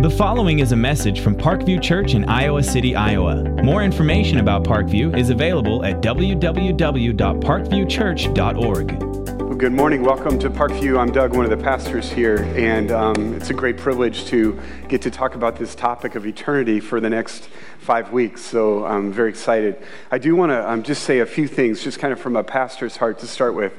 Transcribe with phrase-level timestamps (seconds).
[0.00, 3.42] The following is a message from Parkview Church in Iowa City, Iowa.
[3.64, 9.02] More information about Parkview is available at www.parkviewchurch.org.
[9.42, 10.02] Well, good morning.
[10.02, 11.00] Welcome to Parkview.
[11.00, 15.02] I'm Doug, one of the pastors here, and um, it's a great privilege to get
[15.02, 17.48] to talk about this topic of eternity for the next
[17.80, 18.40] five weeks.
[18.40, 19.82] So I'm very excited.
[20.12, 22.44] I do want to um, just say a few things, just kind of from a
[22.44, 23.72] pastor's heart to start with.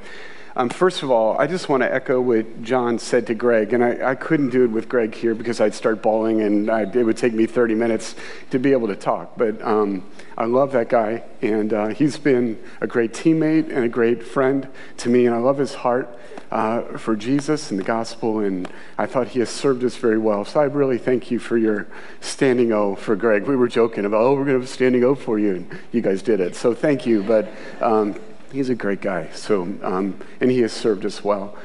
[0.56, 3.84] Um, first of all, I just want to echo what John said to Greg, and
[3.84, 7.04] I, I couldn't do it with Greg here because I'd start bawling and I, it
[7.04, 8.16] would take me 30 minutes
[8.50, 9.38] to be able to talk.
[9.38, 13.90] But um, I love that guy, and uh, he's been a great teammate and a
[13.90, 14.68] great friend
[14.98, 16.18] to me, and I love his heart
[16.52, 20.46] uh, for Jesus and the gospel, and I thought he has served us very well.
[20.46, 21.88] So I really thank you for your
[22.22, 23.44] standing O for Greg.
[23.46, 25.80] We were joking about, oh, we're going to have a standing O for you, and
[25.92, 26.56] you guys did it.
[26.56, 27.22] So thank you.
[27.22, 27.50] But
[27.82, 28.16] um,
[28.52, 29.30] he's a great guy.
[29.34, 31.58] So, um, and he has served us well.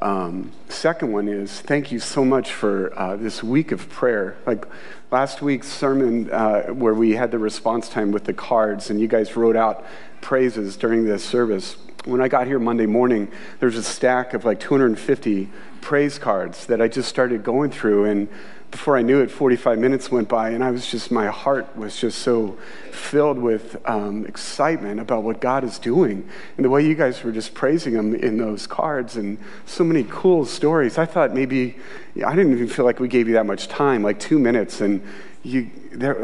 [0.00, 4.36] Um, second one is thank you so much for uh, this week of prayer.
[4.46, 4.66] Like
[5.12, 9.06] last week's sermon, uh, where we had the response time with the cards, and you
[9.06, 9.84] guys wrote out
[10.20, 11.76] praises during this service.
[12.04, 13.30] When I got here Monday morning,
[13.60, 15.48] there's a stack of like 250
[15.80, 18.28] praise cards that I just started going through, and
[18.72, 22.00] before I knew it, 45 minutes went by, and I was just, my heart was
[22.00, 22.56] just so
[22.90, 26.26] filled with um, excitement about what God is doing.
[26.56, 30.04] And the way you guys were just praising Him in those cards, and so many
[30.08, 30.96] cool stories.
[30.96, 31.76] I thought maybe,
[32.24, 35.06] I didn't even feel like we gave you that much time, like two minutes, and
[35.42, 35.70] you,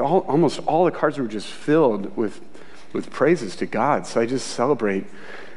[0.00, 2.40] all, almost all the cards were just filled with,
[2.94, 4.06] with praises to God.
[4.06, 5.04] So I just celebrate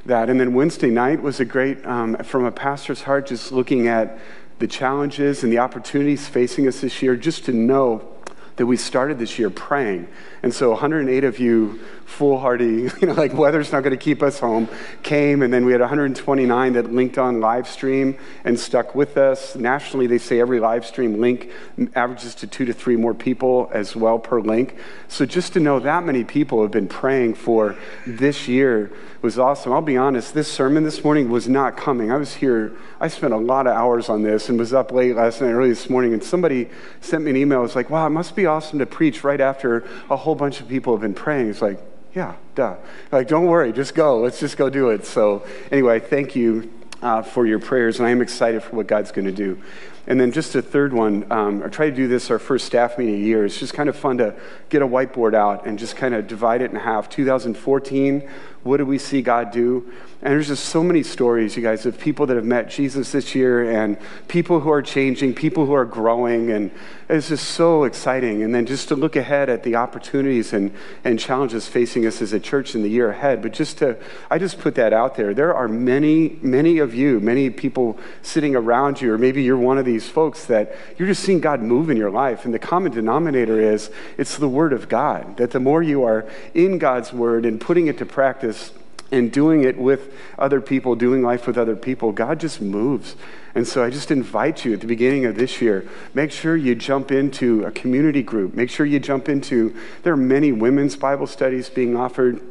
[0.06, 0.30] that.
[0.30, 4.20] And then Wednesday night was a great, um, from a pastor's heart, just looking at
[4.62, 8.08] the challenges and the opportunities facing us this year, just to know
[8.56, 10.08] that we started this year praying.
[10.44, 11.80] And so 108 of you
[12.12, 14.68] foolhardy, you know, like weather's not going to keep us home,
[15.02, 19.56] came, and then we had 129 that linked on live stream and stuck with us.
[19.56, 21.50] Nationally, they say every live stream link
[21.96, 24.76] averages to two to three more people as well per link.
[25.08, 29.72] So just to know that many people have been praying for this year was awesome.
[29.72, 32.12] I'll be honest, this sermon this morning was not coming.
[32.12, 35.16] I was here, I spent a lot of hours on this and was up late
[35.16, 36.70] last night, early this morning, and somebody
[37.02, 37.64] sent me an email.
[37.64, 40.68] It's like, wow, it must be awesome to preach right after a whole bunch of
[40.68, 41.50] people have been praying.
[41.50, 41.80] It's like,
[42.14, 42.76] yeah, duh.
[43.12, 44.20] Like, don't worry, just go.
[44.20, 45.06] Let's just go do it.
[45.06, 49.12] So, anyway, thank you uh, for your prayers, and I am excited for what God's
[49.12, 49.62] going to do.
[50.08, 52.98] And then just a third one, um, I try to do this our first staff
[52.98, 53.46] meeting of the year.
[53.46, 54.36] It's just kind of fun to
[54.70, 57.08] get a whiteboard out and just kind of divide it in half.
[57.10, 58.28] 2014,
[58.64, 59.92] what do we see God do?
[60.24, 63.34] And there's just so many stories, you guys, of people that have met Jesus this
[63.34, 63.98] year and
[64.28, 66.70] people who are changing, people who are growing, and
[67.10, 68.44] it's just so exciting.
[68.44, 70.72] And then just to look ahead at the opportunities and,
[71.04, 73.42] and challenges facing us as a church in the year ahead.
[73.42, 73.98] But just to,
[74.30, 75.34] I just put that out there.
[75.34, 79.80] There are many, many of you, many people sitting around you, or maybe you're one
[79.80, 82.46] of these folks that you're just seeing God move in your life.
[82.46, 85.38] And the common denominator is it's the Word of God.
[85.38, 88.72] That the more you are in God's Word and putting it to practice,
[89.12, 93.16] and doing it with other people, doing life with other people, God just moves.
[93.54, 96.74] And so I just invite you at the beginning of this year, make sure you
[96.76, 98.54] jump into a community group.
[98.54, 102.42] Make sure you jump into, there are many women's Bible studies being offered.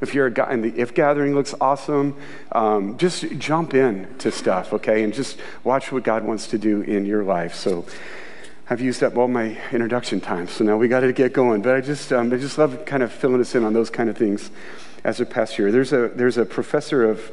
[0.00, 2.16] If you're a guy, and the If gathering looks awesome,
[2.52, 5.02] um, just jump in to stuff, okay?
[5.02, 7.54] And just watch what God wants to do in your life.
[7.54, 7.84] So,
[8.72, 11.60] I've used up all my introduction time, so now we got to get going.
[11.60, 14.08] But I just, um, I just love kind of filling us in on those kind
[14.08, 14.48] of things
[15.02, 15.72] as a pastor.
[15.72, 17.32] There's a, there's a professor of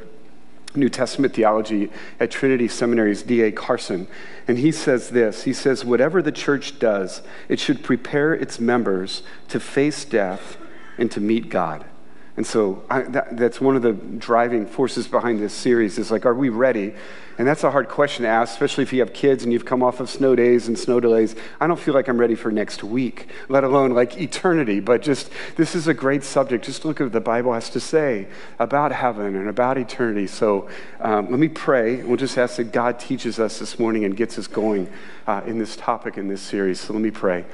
[0.73, 3.51] New Testament theology at Trinity Seminary's D.A.
[3.51, 4.07] Carson,
[4.47, 9.22] and he says this He says, Whatever the church does, it should prepare its members
[9.49, 10.57] to face death
[10.97, 11.85] and to meet God.
[12.38, 16.24] And so I, that, that's one of the driving forces behind this series is like,
[16.25, 16.94] are we ready?
[17.40, 19.81] And that's a hard question to ask, especially if you have kids and you've come
[19.81, 21.36] off of snow days and snow delays.
[21.59, 24.80] I don't feel like I'm ready for next week, let alone like eternity.
[24.80, 26.66] But just, this is a great subject.
[26.66, 28.28] Just look at what the Bible has to say
[28.59, 30.28] about heaven and about eternity.
[30.28, 32.03] So um, let me pray.
[32.03, 34.92] We'll just ask that God teaches us this morning and gets us going
[35.26, 36.80] uh, in this topic in this series.
[36.80, 37.46] So let me pray.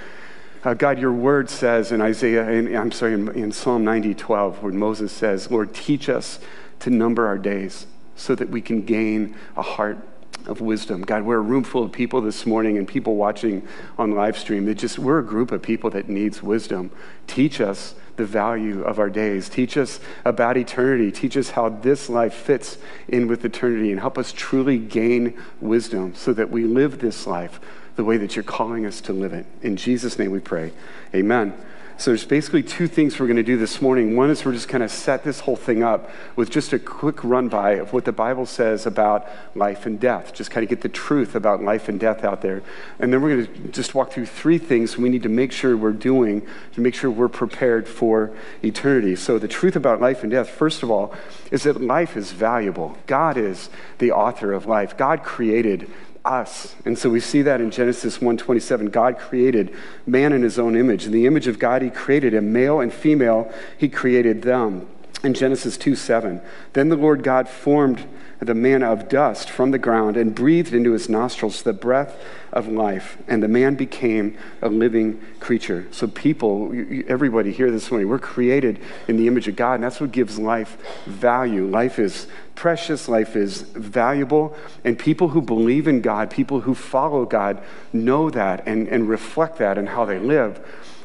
[0.63, 4.63] Uh, God, your word says in Isaiah, in, I'm sorry, in, in Psalm 90, 12,
[4.63, 6.39] where Moses says, Lord, teach us
[6.80, 9.98] to number our days so that we can gain a heart
[10.45, 11.01] of wisdom.
[11.01, 13.68] God, we're a room full of people this morning and people watching
[13.98, 16.92] on live stream that just, we're a group of people that needs wisdom.
[17.27, 19.50] Teach us the value of our days.
[19.50, 21.12] Teach us about eternity.
[21.12, 22.77] Teach us how this life fits
[23.09, 27.59] in with eternity and help us truly gain wisdom so that we live this life
[27.95, 29.45] the way that you're calling us to live it.
[29.62, 30.72] In Jesus' name we pray.
[31.13, 31.54] Amen.
[31.95, 34.16] So there's basically two things we're going to do this morning.
[34.16, 37.24] One is we're just kind of set this whole thing up with just a quick
[37.24, 40.81] run by of what the Bible says about life and death, just kind of get
[40.81, 42.63] the truth about life and death out there.
[43.00, 45.78] And then we're going to just walk through three things we need to make sure
[45.78, 49.16] we're doing to make sure we're prepared for eternity.
[49.16, 51.13] So the truth about life and death, first of all,
[51.51, 52.98] is that life is valuable.
[53.06, 53.69] God is
[54.00, 54.98] the author of life.
[54.98, 55.90] God created
[56.25, 56.75] us.
[56.86, 58.90] And so we see that in Genesis 1:27.
[58.90, 59.74] God created
[60.06, 61.06] man in his own image.
[61.06, 64.88] In the image of God he created him, male and female, he created them.
[65.24, 66.42] In Genesis 2:7.
[66.74, 68.06] Then the Lord God formed
[68.44, 72.16] the man of dust from the ground and breathed into his nostrils the breath
[72.51, 75.88] of life, and the man became a living creature.
[75.92, 76.72] So, people,
[77.07, 80.38] everybody here this morning, we're created in the image of God, and that's what gives
[80.40, 81.66] life value.
[81.66, 87.25] Life is precious, life is valuable, and people who believe in God, people who follow
[87.25, 87.62] God,
[87.92, 90.60] know that and, and reflect that in how they live.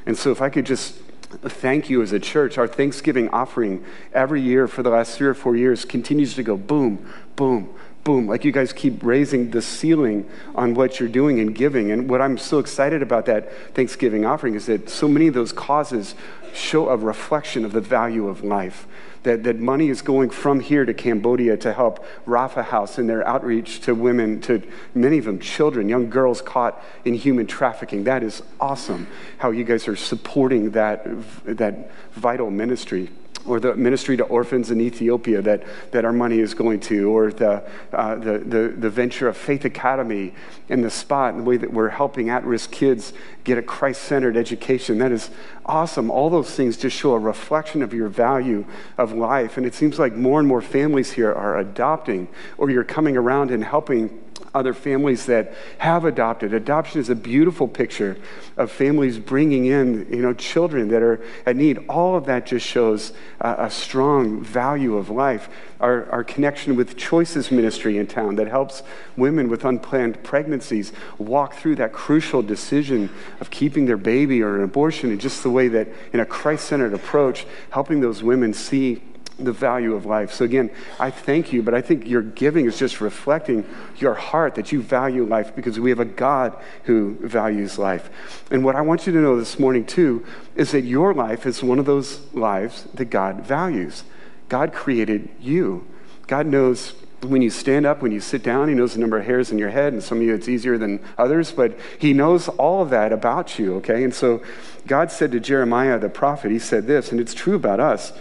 [0.06, 0.98] And so, if I could just
[1.28, 2.56] thank you as a church.
[2.56, 6.56] Our Thanksgiving offering every year for the last three or four years continues to go
[6.56, 7.06] boom,
[7.38, 8.26] boom, boom.
[8.26, 11.92] Like you guys keep raising the ceiling on what you're doing and giving.
[11.92, 15.52] And what I'm so excited about that Thanksgiving offering is that so many of those
[15.52, 16.16] causes
[16.52, 18.88] show a reflection of the value of life
[19.22, 23.26] that, that money is going from here to Cambodia to help Rapha House in their
[23.26, 24.62] outreach to women, to
[24.94, 28.04] many of them children, young girls caught in human trafficking.
[28.04, 29.06] That is awesome
[29.38, 31.06] how you guys are supporting that,
[31.44, 33.10] that vital ministry
[33.48, 37.32] or the ministry to orphans in Ethiopia that, that our money is going to, or
[37.32, 37.62] the,
[37.92, 40.34] uh, the, the, the, venture of Faith Academy
[40.68, 43.12] in the spot, and the way that we're helping at risk kids
[43.44, 44.98] get a Christ centered education.
[44.98, 45.30] That is
[45.64, 46.10] awesome.
[46.10, 48.64] All those things just show a reflection of your value
[48.96, 49.56] of life.
[49.56, 53.50] And it seems like more and more families here are adopting, or you're coming around
[53.50, 54.22] and helping
[54.58, 56.52] other families that have adopted.
[56.52, 58.16] Adoption is a beautiful picture
[58.56, 61.78] of families bringing in, you know, children that are at need.
[61.88, 65.48] All of that just shows a, strong value of life.
[65.80, 68.82] Our, our connection with Choices Ministry in town that helps
[69.16, 74.64] women with unplanned pregnancies walk through that crucial decision of keeping their baby or an
[74.64, 79.02] abortion, and just the way that, in a Christ centered approach, helping those women see
[79.38, 80.32] the value of life.
[80.32, 83.64] So, again, I thank you, but I think your giving is just reflecting
[83.98, 88.10] your heart that you value life because we have a God who values life.
[88.50, 90.26] And what I want you to know this morning, too,
[90.56, 94.04] is that your life is one of those lives that God values.
[94.48, 95.86] God created you.
[96.26, 99.26] God knows when you stand up, when you sit down, He knows the number of
[99.26, 102.48] hairs in your head, and some of you it's easier than others, but He knows
[102.48, 104.04] all of that about you, okay?
[104.04, 104.42] And so
[104.86, 108.12] God said to Jeremiah the prophet, He said this, and it's true about us.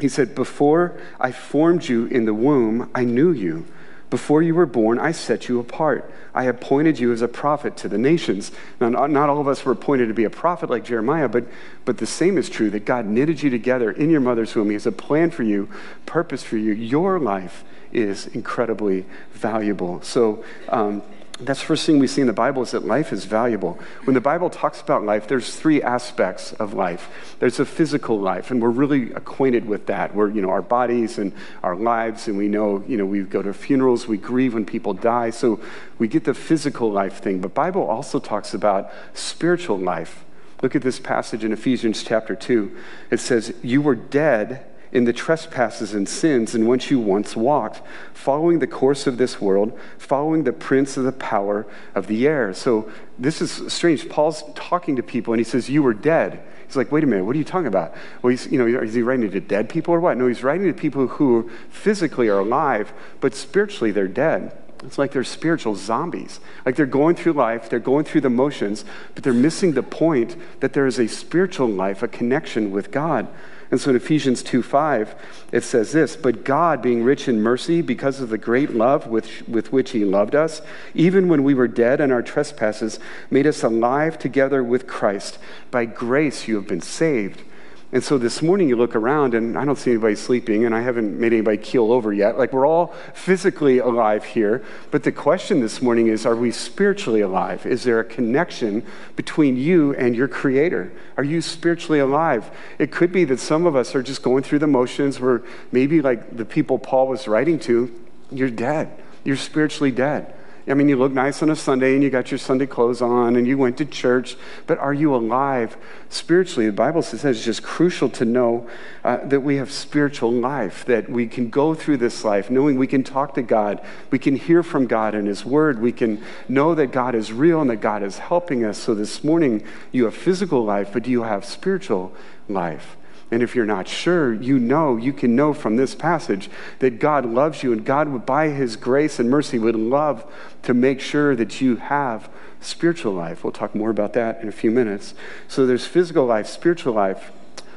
[0.00, 3.66] He said, Before I formed you in the womb, I knew you.
[4.10, 6.10] Before you were born, I set you apart.
[6.34, 8.52] I appointed you as a prophet to the nations.
[8.80, 11.44] Now, not all of us were appointed to be a prophet like Jeremiah, but,
[11.84, 14.68] but the same is true that God knitted you together in your mother's womb.
[14.68, 15.68] He has a plan for you,
[16.06, 16.72] purpose for you.
[16.72, 20.00] Your life is incredibly valuable.
[20.02, 21.02] So, um,
[21.40, 23.78] that's the first thing we see in the Bible is that life is valuable.
[24.04, 27.36] When the Bible talks about life, there's three aspects of life.
[27.38, 30.14] There's a physical life, and we're really acquainted with that.
[30.14, 31.32] We're, you know, our bodies and
[31.62, 34.94] our lives, and we know, you know, we go to funerals, we grieve when people
[34.94, 35.60] die, so
[35.98, 37.40] we get the physical life thing.
[37.40, 40.24] But Bible also talks about spiritual life.
[40.60, 42.76] Look at this passage in Ephesians chapter 2.
[43.12, 47.82] It says, You were dead in the trespasses and sins in which you once walked,
[48.12, 52.52] following the course of this world, following the prince of the power of the air.
[52.54, 54.08] So this is strange.
[54.08, 56.40] Paul's talking to people and he says, You were dead.
[56.68, 57.94] He's like, wait a minute, what are you talking about?
[58.20, 60.18] Well, he's, you know, is he writing to dead people or what?
[60.18, 62.92] No, he's writing to people who physically are alive,
[63.22, 64.52] but spiritually they're dead.
[64.84, 66.40] It's like they're spiritual zombies.
[66.66, 70.36] Like they're going through life, they're going through the motions, but they're missing the point
[70.60, 73.28] that there is a spiritual life, a connection with God.
[73.70, 75.14] And so in Ephesians 2 5,
[75.52, 79.46] it says this But God, being rich in mercy, because of the great love with,
[79.48, 80.62] with which He loved us,
[80.94, 82.98] even when we were dead in our trespasses,
[83.30, 85.38] made us alive together with Christ.
[85.70, 87.42] By grace you have been saved
[87.90, 90.82] and so this morning you look around and I don't see anybody sleeping and I
[90.82, 92.36] haven't made anybody keel over yet.
[92.36, 94.62] Like we're all physically alive here.
[94.90, 97.64] But the question this morning is are we spiritually alive?
[97.64, 98.84] Is there a connection
[99.16, 100.92] between you and your Creator?
[101.16, 102.50] Are you spiritually alive?
[102.78, 105.42] It could be that some of us are just going through the motions where
[105.72, 107.90] maybe like the people Paul was writing to,
[108.30, 109.02] you're dead.
[109.24, 110.34] You're spiritually dead.
[110.68, 113.36] I mean, you look nice on a Sunday and you got your Sunday clothes on
[113.36, 115.78] and you went to church, but are you alive
[116.10, 116.66] spiritually?
[116.66, 118.68] The Bible says it's just crucial to know
[119.02, 122.86] uh, that we have spiritual life, that we can go through this life knowing we
[122.86, 126.74] can talk to God, we can hear from God in His Word, we can know
[126.74, 128.76] that God is real and that God is helping us.
[128.76, 132.12] So this morning, you have physical life, but do you have spiritual
[132.46, 132.97] life?
[133.30, 137.26] And if you're not sure, you know, you can know from this passage that God
[137.26, 140.24] loves you and God, by His grace and mercy, would love
[140.62, 142.30] to make sure that you have
[142.60, 143.44] spiritual life.
[143.44, 145.14] We'll talk more about that in a few minutes.
[145.46, 147.30] So there's physical life, spiritual life,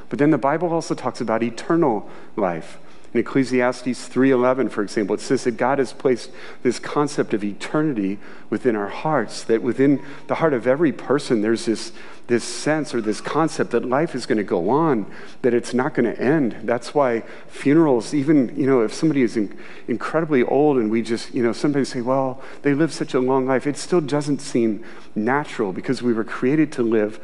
[0.10, 2.78] but then the Bible also talks about eternal life.
[3.14, 6.32] In Ecclesiastes 3:11, for example, it says that God has placed
[6.64, 11.66] this concept of eternity within our hearts, that within the heart of every person there's
[11.66, 11.92] this,
[12.28, 15.94] this sense or this concept that life is going to go on, that it's not
[15.94, 16.56] going to end.
[16.64, 19.58] That's why funerals, even, you know, if somebody is in,
[19.90, 23.46] incredibly old and we just, you know, sometimes say, well, they live such a long
[23.46, 27.20] life, it still doesn't seem natural because we were created to live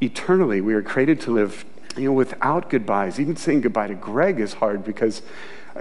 [0.00, 0.62] eternally.
[0.62, 3.20] We were created to live you know, without goodbyes.
[3.20, 5.22] Even saying goodbye to Greg is hard because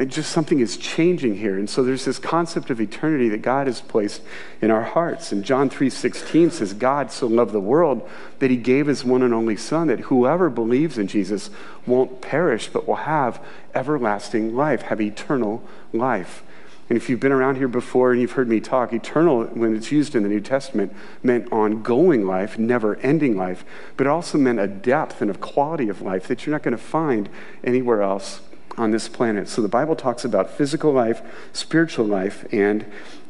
[0.07, 1.57] just something is changing here.
[1.57, 4.21] And so there's this concept of eternity that God has placed
[4.61, 5.31] in our hearts.
[5.31, 8.07] And John 3:16 says, God so loved the world
[8.39, 11.49] that he gave his one and only son that whoever believes in Jesus
[11.85, 13.43] won't perish but will have
[13.75, 16.43] everlasting life, have eternal life.
[16.91, 19.93] And if you've been around here before and you've heard me talk, eternal, when it's
[19.93, 20.93] used in the New Testament,
[21.23, 23.63] meant ongoing life, never ending life,
[23.95, 26.75] but it also meant a depth and a quality of life that you're not going
[26.75, 27.29] to find
[27.63, 28.41] anywhere else
[28.77, 29.47] on this planet.
[29.47, 31.21] So the Bible talks about physical life,
[31.53, 32.85] spiritual life, and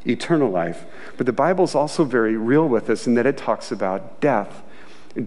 [0.08, 0.84] eternal life.
[1.16, 4.64] But the Bible is also very real with us in that it talks about death.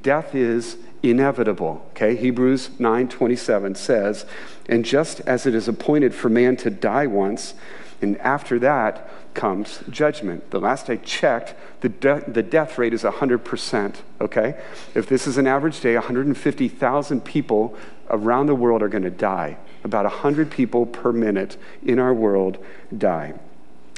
[0.02, 1.86] Death is inevitable.
[1.90, 2.16] Okay?
[2.16, 4.26] Hebrews 9:27 says,
[4.68, 7.54] "And just as it is appointed for man to die once,
[8.02, 10.50] and after that comes judgment.
[10.50, 13.96] The last I checked, the, de- the death rate is 100%.
[14.20, 14.60] Okay?
[14.94, 17.76] If this is an average day, 150,000 people
[18.10, 19.56] around the world are going to die.
[19.82, 22.58] About 100 people per minute in our world
[22.96, 23.34] die.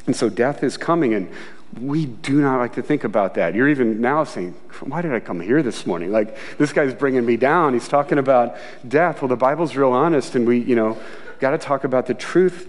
[0.05, 1.29] And so death is coming, and
[1.79, 3.53] we do not like to think about that.
[3.53, 6.11] You're even now saying, Why did I come here this morning?
[6.11, 7.73] Like, this guy's bringing me down.
[7.73, 8.55] He's talking about
[8.87, 9.21] death.
[9.21, 10.97] Well, the Bible's real honest, and we, you know,
[11.39, 12.67] got to talk about the truth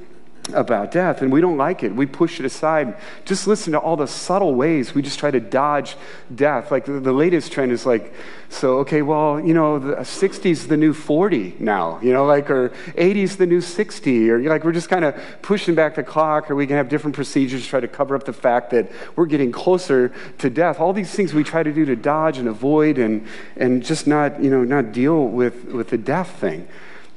[0.54, 1.94] about death and we don't like it.
[1.94, 2.96] We push it aside.
[3.24, 5.96] Just listen to all the subtle ways we just try to dodge
[6.34, 6.70] death.
[6.70, 8.12] Like the, the latest trend is like,
[8.50, 12.70] so, okay, well, you know, the 60's the new 40 now, you know, like, or
[12.96, 16.54] 80's the new 60, or like we're just kind of pushing back the clock, or
[16.54, 19.52] we can have different procedures to try to cover up the fact that we're getting
[19.52, 20.80] closer to death.
[20.80, 23.26] All these things we try to do to dodge and avoid and,
[23.56, 26.66] and just not, you know, not deal with, with the death thing.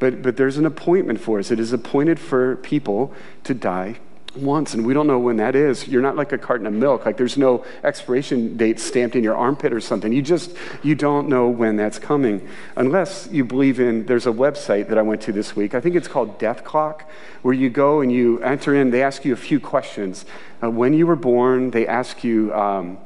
[0.02, 1.52] But, but there's an appointment for us.
[1.52, 4.00] It is appointed for people to die
[4.36, 5.88] once, and we don't know when that is.
[5.88, 7.06] You're not like a carton of milk.
[7.06, 10.12] Like there's no expiration date stamped in your armpit or something.
[10.12, 12.50] You just, you don't know when that's coming.
[12.76, 15.76] Unless you believe in, there's a website that I went to this week.
[15.76, 17.08] I think it's called Death Clock,
[17.44, 20.26] where you go and you enter in, they ask you a few questions.
[20.64, 22.98] Uh, when you were born, they ask you, um,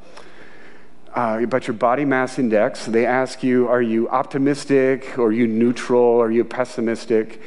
[1.16, 2.84] uh, about your body mass index.
[2.84, 5.18] They ask you, are you optimistic?
[5.18, 6.20] Or are you neutral?
[6.20, 7.40] Are you pessimistic?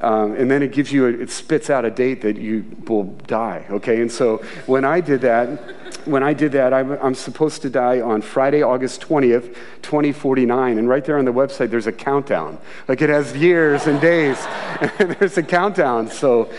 [0.00, 3.04] Um, and then it gives you, a, it spits out a date that you will
[3.26, 4.02] die, okay?
[4.02, 5.48] And so when I did that,
[6.04, 10.76] when I did that, I'm, I'm supposed to die on Friday, August 20th, 2049.
[10.76, 12.58] And right there on the website, there's a countdown.
[12.88, 14.36] Like it has years and days,
[14.98, 16.10] and there's a countdown.
[16.10, 16.50] So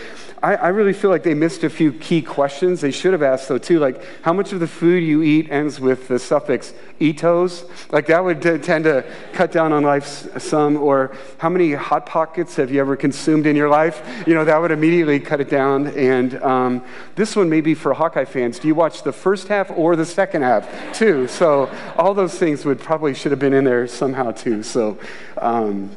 [0.42, 2.80] I, I, really feel like they missed a few key questions.
[2.80, 5.80] They should have asked, though, too, like how much of the food you eat ends
[5.80, 7.64] with the suffix etos?
[7.90, 10.06] Like that would t- tend to cut down on life
[10.40, 10.76] some.
[10.76, 14.02] Or how many Hot Pockets have you ever consumed in your life?
[14.26, 15.88] You know, that would immediately cut it down.
[15.88, 18.58] And um, this one may be for Hawkeye fans.
[18.58, 21.28] Do you watch the first half or the second half, too?
[21.28, 24.62] So all those things would probably should have been in there somehow, too.
[24.62, 24.98] So,
[25.38, 25.96] um,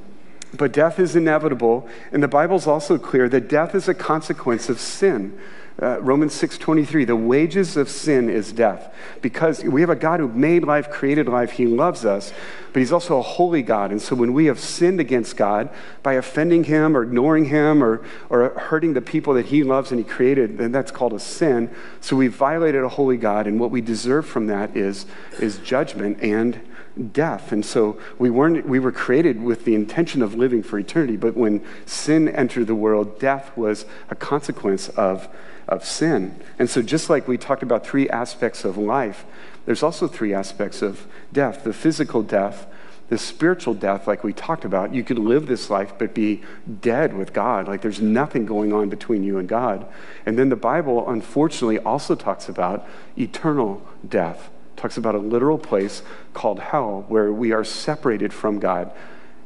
[0.56, 4.80] but death is inevitable, and the Bible's also clear that death is a consequence of
[4.80, 5.38] sin.
[5.82, 8.94] Uh, Romans 6:23, the wages of sin is death.
[9.22, 12.34] Because we have a God who made life, created life, he loves us,
[12.74, 13.92] but he's also a holy God.
[13.92, 15.70] And so when we have sinned against God
[16.04, 20.00] by offending him or ignoring him or, or hurting the people that he loves and
[20.00, 21.70] he created, then that's called a sin.
[22.02, 25.06] So we've violated a holy God, and what we deserve from that is,
[25.40, 26.60] is judgment and
[27.00, 27.52] death.
[27.52, 31.36] And so we, weren't, we were created with the intention of living for eternity, but
[31.36, 35.28] when sin entered the world, death was a consequence of,
[35.68, 36.40] of sin.
[36.58, 39.26] And so, just like we talked about three aspects of life,
[39.66, 42.68] there's also three aspects of death the physical death,
[43.10, 46.42] the spiritual death, like we talked about, you could live this life but be
[46.82, 47.68] dead with God.
[47.68, 49.88] Like there's nothing going on between you and God.
[50.26, 52.88] And then the Bible, unfortunately, also talks about
[53.18, 54.50] eternal death.
[54.80, 58.94] Talks about a literal place called hell where we are separated from God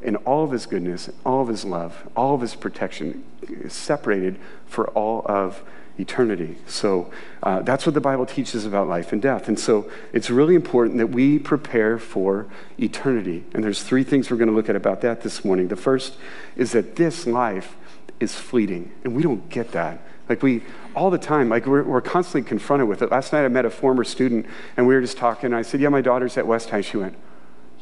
[0.03, 3.23] and all of his goodness, all of his love, all of his protection,
[3.67, 4.37] separated
[4.67, 5.63] for all of
[5.97, 6.57] eternity.
[6.67, 7.09] So
[7.41, 9.47] uh, that's what the Bible teaches about life and death.
[9.47, 12.45] And so it's really important that we prepare for
[12.79, 13.43] eternity.
[13.55, 15.67] And there's three things we're going to look at about that this morning.
[15.67, 16.15] The first
[16.55, 17.75] is that this life
[18.19, 19.99] is fleeting, and we don't get that.
[20.29, 20.63] Like we,
[20.95, 23.11] all the time, like we're, we're constantly confronted with it.
[23.11, 24.45] Last night I met a former student,
[24.77, 25.47] and we were just talking.
[25.47, 27.15] And I said, "Yeah, my daughter's at West High." She went,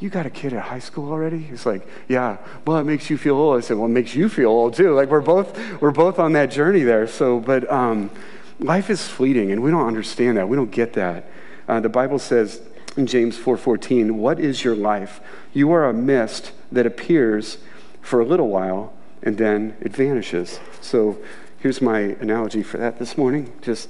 [0.02, 1.38] you got a kid at high school already?
[1.38, 2.38] He's like, yeah.
[2.66, 3.56] Well, it makes you feel old.
[3.56, 4.94] I said, well, it makes you feel old too.
[4.94, 7.06] Like we're both we're both on that journey there.
[7.06, 8.10] So, but um,
[8.58, 10.48] life is fleeting, and we don't understand that.
[10.48, 11.30] We don't get that.
[11.68, 12.60] Uh, the Bible says
[12.96, 15.20] in James 4:14, "What is your life?
[15.52, 17.58] You are a mist that appears
[18.00, 21.18] for a little while and then it vanishes." So,
[21.62, 23.52] here's my analogy for that this morning.
[23.62, 23.88] Just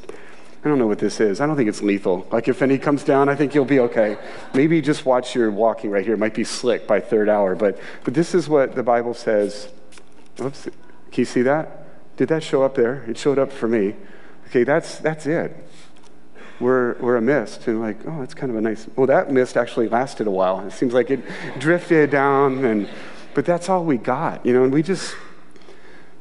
[0.64, 1.40] I don't know what this is.
[1.40, 2.26] I don't think it's lethal.
[2.30, 4.16] Like if any comes down, I think you'll be okay.
[4.54, 6.14] Maybe just watch your walking right here.
[6.14, 9.70] It might be slick by third hour, but but this is what the Bible says.
[10.40, 10.72] Oops, can
[11.14, 12.16] you see that?
[12.16, 13.04] Did that show up there?
[13.08, 13.96] It showed up for me.
[14.48, 15.56] Okay, that's that's it.
[16.60, 18.86] We're we're a mist, and like, oh, that's kind of a nice.
[18.94, 20.60] Well, that mist actually lasted a while.
[20.66, 21.24] It seems like it
[21.58, 22.88] drifted down, and
[23.34, 24.62] but that's all we got, you know.
[24.62, 25.16] And we just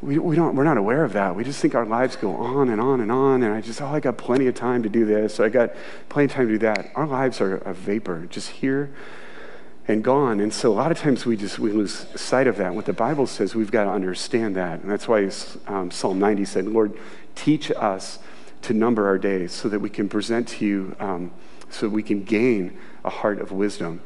[0.01, 1.35] we, we don't, we're not aware of that.
[1.35, 3.43] We just think our lives go on and on and on.
[3.43, 5.35] And I just, oh, I got plenty of time to do this.
[5.35, 5.73] So I got
[6.09, 6.91] plenty of time to do that.
[6.95, 8.91] Our lives are a vapor, just here
[9.87, 10.39] and gone.
[10.39, 12.73] And so a lot of times we just we lose sight of that.
[12.73, 14.81] What the Bible says, we've got to understand that.
[14.81, 15.29] And that's why
[15.67, 16.97] um, Psalm 90 said, Lord,
[17.35, 18.19] teach us
[18.63, 21.31] to number our days so that we can present to you, um,
[21.69, 24.01] so we can gain a heart of wisdom.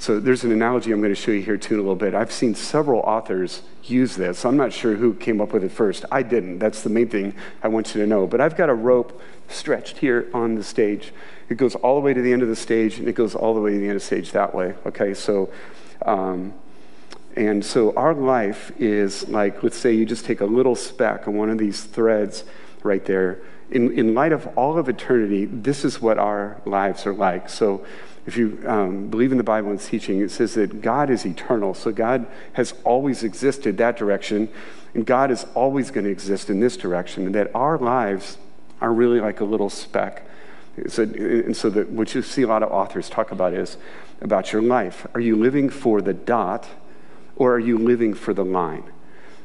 [0.00, 2.14] So there's an analogy I'm going to show you here too in a little bit.
[2.14, 4.44] I've seen several authors use this.
[4.44, 6.04] I'm not sure who came up with it first.
[6.12, 6.60] I didn't.
[6.60, 8.26] That's the main thing I want you to know.
[8.26, 11.12] But I've got a rope stretched here on the stage.
[11.48, 13.54] It goes all the way to the end of the stage, and it goes all
[13.54, 14.74] the way to the end of the stage that way.
[14.86, 15.50] Okay, so.
[16.02, 16.54] Um,
[17.36, 21.36] and so our life is like, let's say you just take a little speck on
[21.36, 22.42] one of these threads
[22.82, 23.38] right there.
[23.70, 27.48] In, in light of all of eternity, this is what our lives are like.
[27.48, 27.86] So
[28.28, 31.24] if you um, believe in the Bible and its teaching, it says that God is
[31.24, 31.72] eternal.
[31.72, 34.50] So God has always existed that direction,
[34.92, 38.36] and God is always going to exist in this direction, and that our lives
[38.82, 40.26] are really like a little speck.
[40.88, 43.78] So, and so that what you see a lot of authors talk about is
[44.20, 45.06] about your life.
[45.14, 46.68] Are you living for the dot,
[47.34, 48.84] or are you living for the line?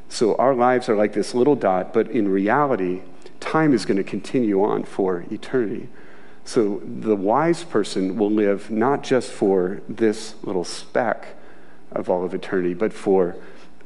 [0.10, 3.04] So our lives are like this little dot, but in reality,
[3.40, 5.88] time is going to continue on for eternity.
[6.46, 11.36] So the wise person will live not just for this little speck
[11.92, 13.36] of all of eternity, but for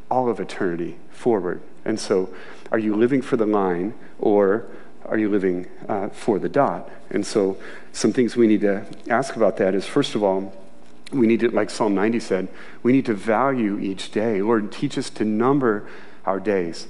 [0.10, 1.62] all of eternity forward.
[1.86, 2.34] And so,
[2.72, 4.66] are you living for the line or
[5.06, 6.90] are you living uh, for the dot?
[7.10, 7.58] And so,
[7.92, 10.54] some things we need to ask about that is first of all,
[11.12, 12.48] we need to, like Psalm 90 said,
[12.84, 14.42] we need to value each day.
[14.42, 15.88] Lord, teach us to number
[16.26, 16.88] our days.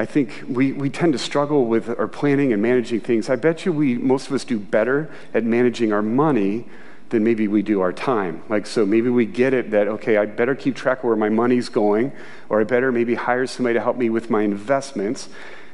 [0.00, 3.28] I think we, we tend to struggle with our planning and managing things.
[3.28, 6.64] I bet you we, most of us do better at managing our money
[7.10, 8.42] than maybe we do our time.
[8.48, 11.28] Like, so maybe we get it that, okay, I better keep track of where my
[11.28, 12.12] money's going,
[12.48, 15.28] or I better maybe hire somebody to help me with my investments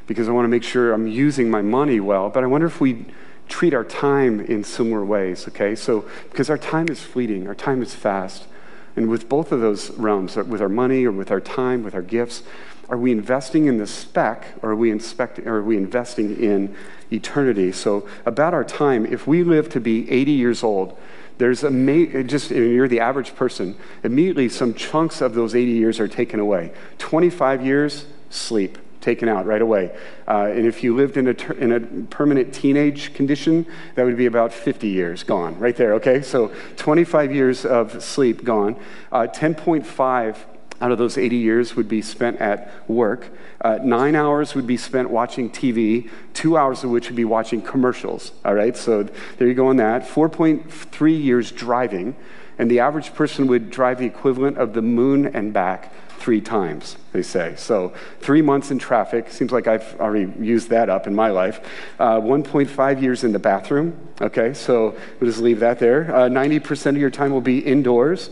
[0.09, 2.29] because I want to make sure I'm using my money well.
[2.29, 3.05] But I wonder if we
[3.49, 5.77] treat our time in similar ways, okay?
[5.77, 8.49] So, because our time is fleeting, our time is fast.
[8.97, 11.95] And with both of those realms, uh, with our money or with our time, with
[11.95, 12.43] our gifts,
[12.89, 16.75] are we investing in the speck or are we, inspecting, or are we investing in
[17.11, 17.73] eternity?
[17.73, 20.97] So, about our time, if we live to be 80 years old,
[21.39, 26.01] there's a ma- just you're the average person immediately some chunks of those 80 years
[26.01, 26.73] are taken away.
[26.99, 29.97] 25 years sleep taken out right away.
[30.27, 34.17] Uh, and if you lived in a, ter- in a permanent teenage condition that would
[34.17, 36.23] be about 50 years gone right there okay?
[36.23, 38.77] So 25 years of sleep gone.
[39.13, 40.37] Uh, 10.5
[40.81, 43.31] out of those 80 years would be spent at work.
[43.61, 47.63] Uh, nine hours would be spent watching TV, two hours of which would be watching
[47.63, 48.33] commercials.
[48.45, 49.05] All right, so
[49.39, 50.03] there you go on that.
[50.03, 52.15] 4.3 years driving,
[52.59, 56.97] and the average person would drive the equivalent of the moon and back three times,
[57.13, 57.55] they say.
[57.57, 61.61] So, three months in traffic, seems like I've already used that up in my life.
[61.99, 66.15] Uh, 1.5 years in the bathroom, okay, so we'll just leave that there.
[66.15, 68.31] Uh, 90% of your time will be indoors.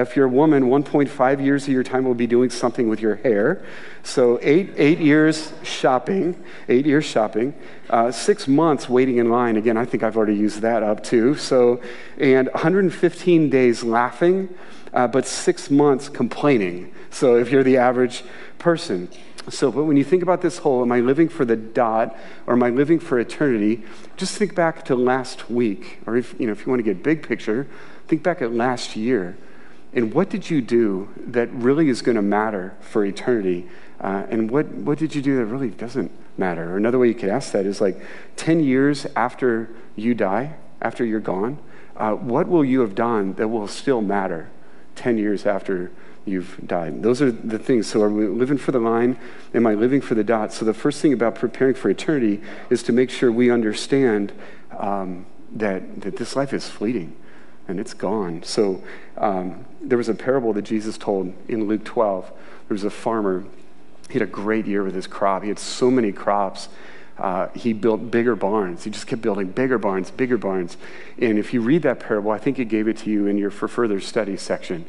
[0.00, 3.16] If you're a woman, 1.5 years of your time will be doing something with your
[3.16, 3.64] hair.
[4.02, 7.54] So eight, eight years shopping, eight years shopping,
[7.90, 9.56] uh, six months waiting in line.
[9.56, 11.34] Again, I think I've already used that up too.
[11.36, 11.80] So,
[12.18, 14.54] and 115 days laughing,
[14.92, 16.92] uh, but six months complaining.
[17.10, 18.24] So if you're the average
[18.58, 19.08] person.
[19.48, 22.54] So, but when you think about this whole, am I living for the dot or
[22.54, 23.84] am I living for eternity?
[24.16, 27.02] Just think back to last week, or if you know, if you want to get
[27.02, 27.68] big picture,
[28.08, 29.36] think back at last year.
[29.96, 33.66] And what did you do that really is going to matter for eternity?
[33.98, 36.74] Uh, and what, what did you do that really doesn't matter?
[36.74, 37.98] Or another way you could ask that is like
[38.36, 41.58] 10 years after you die, after you're gone,
[41.96, 44.50] uh, what will you have done that will still matter
[44.96, 45.90] 10 years after
[46.26, 47.02] you've died.
[47.02, 47.86] Those are the things.
[47.86, 49.16] So, are we living for the line?
[49.54, 50.52] Am I living for the dot?
[50.52, 54.32] So, the first thing about preparing for eternity is to make sure we understand
[54.76, 57.14] um, that, that this life is fleeting
[57.68, 58.42] and it's gone.
[58.42, 58.82] So,
[59.16, 62.24] um, there was a parable that Jesus told in Luke 12.
[62.68, 63.44] There was a farmer,
[64.08, 65.42] he had a great year with his crop.
[65.42, 66.68] He had so many crops.
[67.18, 68.84] Uh, he built bigger barns.
[68.84, 70.76] He just kept building bigger barns, bigger barns.
[71.18, 73.50] And if you read that parable, I think it gave it to you in your
[73.50, 74.84] for further study section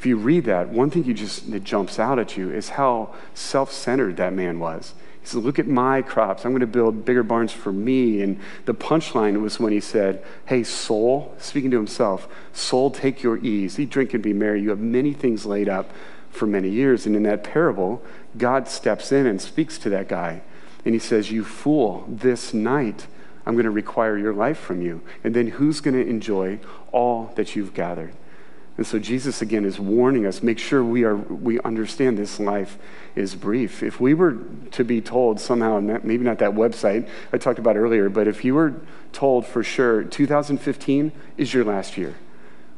[0.00, 3.14] if you read that, one thing you just that jumps out at you is how
[3.34, 4.94] self-centered that man was.
[5.20, 6.44] He said, Look at my crops.
[6.44, 8.22] I'm going to build bigger barns for me.
[8.22, 13.38] And the punchline was when he said, Hey, soul, speaking to himself, soul, take your
[13.38, 13.78] ease.
[13.78, 14.62] Eat, drink, and be merry.
[14.62, 15.90] You have many things laid up
[16.30, 17.06] for many years.
[17.06, 18.02] And in that parable,
[18.38, 20.42] God steps in and speaks to that guy.
[20.84, 23.06] And he says, You fool, this night
[23.46, 25.02] I'm going to require your life from you.
[25.24, 26.60] And then who's going to enjoy
[26.92, 28.14] all that you've gathered?
[28.80, 32.78] And so Jesus again is warning us, make sure we are we understand this life
[33.14, 33.82] is brief.
[33.82, 34.38] If we were
[34.70, 38.54] to be told somehow, maybe not that website I talked about earlier, but if you
[38.54, 38.80] were
[39.12, 42.14] told for sure 2015 is your last year,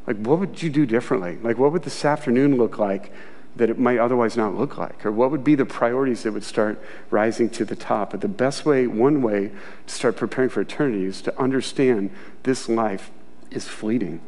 [0.09, 1.38] like what would you do differently?
[1.41, 3.12] Like what would this afternoon look like
[3.55, 5.07] that it might otherwise not look like?
[5.07, 8.11] Or what would be the priorities that would start rising to the top?
[8.11, 9.53] But the best way, one way
[9.87, 12.11] to start preparing for eternity is to understand
[12.43, 13.12] this life
[13.53, 14.21] is fleeting.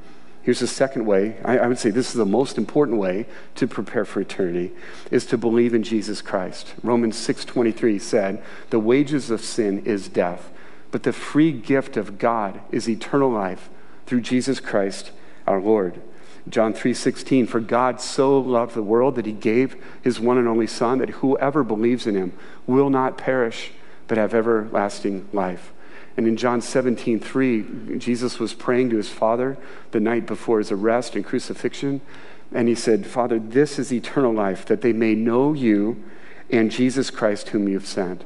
[0.44, 1.38] Here's the second way.
[1.42, 4.72] I, I, would say this is the most important way to prepare for eternity
[5.10, 6.74] is to believe in Jesus Christ.
[6.82, 10.50] Romans 6:23 said, "The wages of sin is death,
[10.90, 13.70] but the free gift of God is eternal life
[14.04, 15.12] through Jesus Christ
[15.46, 15.94] our Lord."
[16.46, 20.66] John 3:16 For God so loved the world that he gave his one and only
[20.66, 22.32] son that whoever believes in him
[22.66, 23.72] will not perish
[24.08, 25.72] but have everlasting life.
[26.16, 29.56] And in John 17, 3, Jesus was praying to his Father
[29.90, 32.00] the night before his arrest and crucifixion.
[32.52, 36.02] And he said, Father, this is eternal life, that they may know you
[36.50, 38.24] and Jesus Christ, whom you have sent.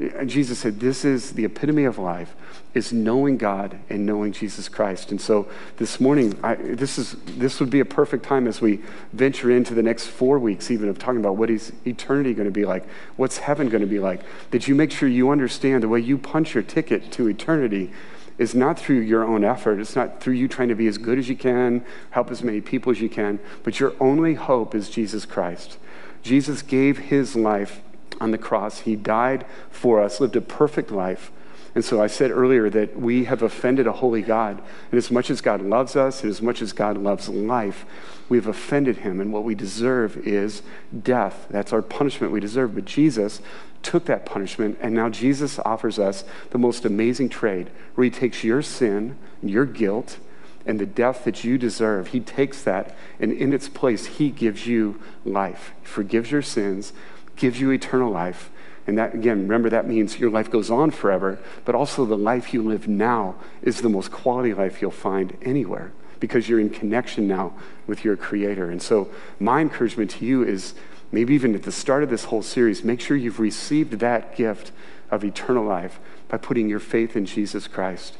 [0.00, 2.34] And Jesus said, This is the epitome of life,
[2.72, 5.10] is knowing God and knowing Jesus Christ.
[5.10, 8.80] And so this morning, I, this, is, this would be a perfect time as we
[9.12, 12.52] venture into the next four weeks, even of talking about what is eternity going to
[12.52, 12.86] be like,
[13.16, 16.16] what's heaven going to be like, that you make sure you understand the way you
[16.16, 17.90] punch your ticket to eternity
[18.38, 19.80] is not through your own effort.
[19.80, 22.62] It's not through you trying to be as good as you can, help as many
[22.62, 25.76] people as you can, but your only hope is Jesus Christ.
[26.22, 27.82] Jesus gave his life
[28.20, 28.80] on the cross.
[28.80, 31.32] He died for us, lived a perfect life.
[31.74, 34.60] And so I said earlier that we have offended a holy God.
[34.90, 37.86] And as much as God loves us, and as much as God loves life,
[38.28, 39.20] we've offended him.
[39.20, 40.62] And what we deserve is
[41.02, 41.46] death.
[41.48, 42.74] That's our punishment we deserve.
[42.74, 43.40] But Jesus
[43.82, 48.44] took that punishment, and now Jesus offers us the most amazing trade where he takes
[48.44, 50.18] your sin, and your guilt,
[50.66, 52.08] and the death that you deserve.
[52.08, 55.72] He takes that, and in its place, he gives you life.
[55.80, 56.92] He forgives your sins
[57.40, 58.50] gives you eternal life.
[58.86, 62.54] And that, again, remember that means your life goes on forever, but also the life
[62.54, 67.26] you live now is the most quality life you'll find anywhere because you're in connection
[67.26, 67.52] now
[67.86, 68.70] with your Creator.
[68.70, 70.74] And so, my encouragement to you is
[71.12, 74.70] maybe even at the start of this whole series, make sure you've received that gift
[75.10, 75.98] of eternal life
[76.28, 78.16] by putting your faith in Jesus Christ.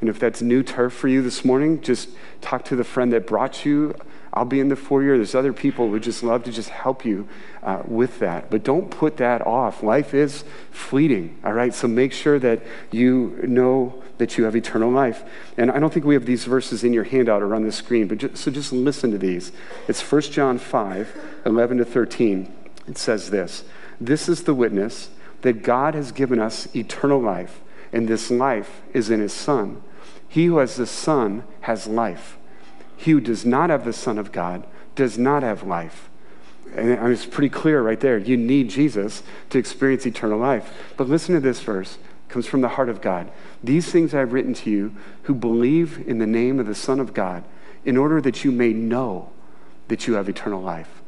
[0.00, 2.08] And if that's new turf for you this morning, just
[2.40, 3.94] talk to the friend that brought you
[4.34, 5.16] I'll be in the foyer.
[5.16, 7.28] There's other people who just love to just help you
[7.62, 8.50] uh, with that.
[8.50, 9.82] But don't put that off.
[9.82, 11.74] Life is fleeting, all right?
[11.74, 15.24] So make sure that you know that you have eternal life.
[15.58, 18.08] And I don't think we have these verses in your handout or on the screen,
[18.08, 19.52] but just, so just listen to these.
[19.86, 22.52] It's 1 John 5, 11 to 13.
[22.88, 23.64] It says this
[24.00, 25.10] This is the witness
[25.42, 27.60] that God has given us eternal life,
[27.92, 29.82] and this life is in his Son.
[30.26, 32.38] He who has the Son has life.
[33.02, 36.08] He who does not have the Son of God does not have life.
[36.72, 38.16] And it's pretty clear right there.
[38.16, 40.72] You need Jesus to experience eternal life.
[40.96, 41.96] But listen to this verse.
[41.96, 43.28] It comes from the heart of God.
[43.62, 47.12] These things I've written to you who believe in the name of the Son of
[47.12, 47.42] God,
[47.84, 49.30] in order that you may know
[49.88, 51.02] that you have eternal life.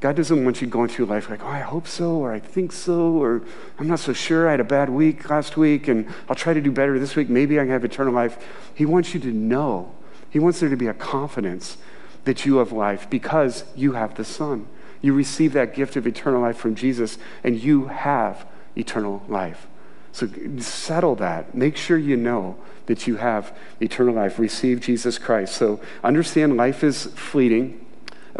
[0.00, 2.72] God doesn't want you going through life like, oh, I hope so, or I think
[2.72, 3.42] so, or
[3.78, 4.48] I'm not so sure.
[4.48, 7.28] I had a bad week last week, and I'll try to do better this week.
[7.28, 8.42] Maybe I can have eternal life.
[8.74, 9.92] He wants you to know.
[10.30, 11.78] He wants there to be a confidence
[12.24, 14.66] that you have life because you have the Son.
[15.00, 19.66] You receive that gift of eternal life from Jesus, and you have eternal life.
[20.12, 21.54] So settle that.
[21.54, 24.38] Make sure you know that you have eternal life.
[24.38, 25.54] Receive Jesus Christ.
[25.54, 27.86] So understand life is fleeting.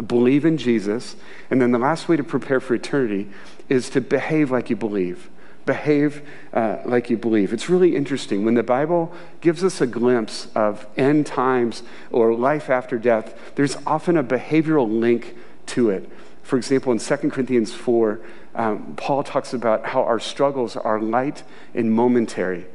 [0.05, 1.15] Believe in Jesus.
[1.49, 3.29] And then the last way to prepare for eternity
[3.69, 5.29] is to behave like you believe.
[5.69, 7.53] Behave uh, like you believe.
[7.53, 8.43] It's really interesting.
[8.43, 13.77] When the Bible gives us a glimpse of end times or life after death, there's
[13.85, 15.35] often a behavioral link
[15.67, 16.09] to it.
[16.41, 18.19] For example, in 2 Corinthians 4,
[18.55, 21.43] um, Paul talks about how our struggles are light
[21.75, 22.65] and momentary.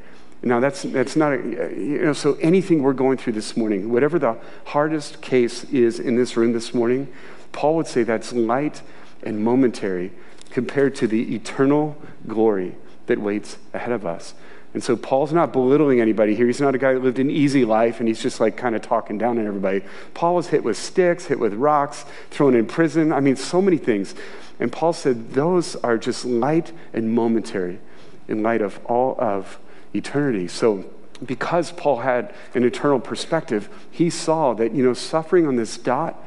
[0.40, 1.36] Now, that's, that's not, a,
[1.76, 6.14] you know, so anything we're going through this morning, whatever the hardest case is in
[6.14, 7.12] this room this morning,
[7.50, 8.82] Paul would say that's light
[9.24, 10.12] and momentary
[10.50, 14.34] compared to the eternal glory that waits ahead of us.
[14.74, 16.46] And so Paul's not belittling anybody here.
[16.46, 18.82] He's not a guy that lived an easy life and he's just like kind of
[18.82, 19.82] talking down on everybody.
[20.14, 23.12] Paul was hit with sticks, hit with rocks, thrown in prison.
[23.12, 24.16] I mean, so many things.
[24.58, 27.78] And Paul said those are just light and momentary
[28.26, 29.58] in light of all of
[29.94, 30.48] eternity.
[30.48, 30.84] So,
[31.26, 36.22] because Paul had an eternal perspective, he saw that, you know, suffering on this dot,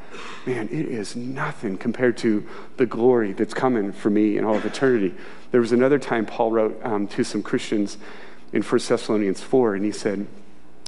[0.46, 4.64] man, it is nothing compared to the glory that's coming for me in all of
[4.64, 5.14] eternity.
[5.50, 7.98] There was another time Paul wrote um, to some Christians
[8.52, 10.26] in 1 Thessalonians 4, and he said,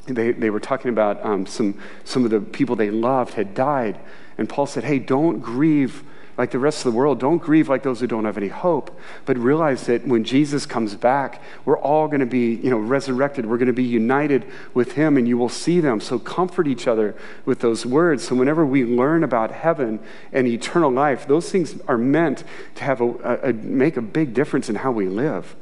[0.06, 3.98] they, they were talking about um, some, some of the people they loved had died.
[4.38, 6.02] And Paul said, Hey, don't grieve
[6.40, 7.20] like the rest of the world.
[7.20, 10.94] Don't grieve like those who don't have any hope, but realize that when Jesus comes
[10.94, 13.44] back, we're all going to be, you know, resurrected.
[13.44, 16.00] We're going to be united with him and you will see them.
[16.00, 18.26] So comfort each other with those words.
[18.26, 20.00] So whenever we learn about heaven
[20.32, 22.42] and eternal life, those things are meant
[22.76, 25.54] to have a, a, a make a big difference in how we live.